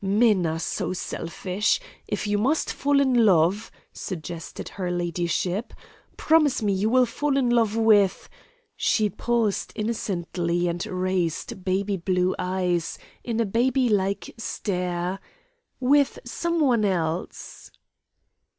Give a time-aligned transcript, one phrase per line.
[0.03, 1.79] Men are so selfish!
[2.07, 5.73] If you must fall in love," suggested her ladyship,
[6.17, 8.27] "promise me you will fall in love with"
[8.75, 15.19] she paused innocently and raised baby blue eyes, in a baby like stare
[15.79, 17.69] "with some one else."